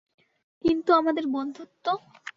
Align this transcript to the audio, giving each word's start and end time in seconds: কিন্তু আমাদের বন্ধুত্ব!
কিন্তু 0.63 0.89
আমাদের 0.93 1.25
বন্ধুত্ব! 1.27 1.85